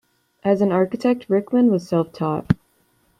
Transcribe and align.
As 0.43 0.61
an 0.61 0.71
architect, 0.71 1.27
Rickman 1.29 1.69
was 1.69 1.87
self-taught. 1.87 2.55